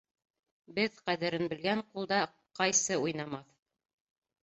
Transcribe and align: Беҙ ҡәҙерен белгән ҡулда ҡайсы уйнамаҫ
Беҙ 0.77 0.95
ҡәҙерен 1.09 1.45
белгән 1.53 1.85
ҡулда 1.91 2.25
ҡайсы 2.63 3.01
уйнамаҫ 3.07 3.51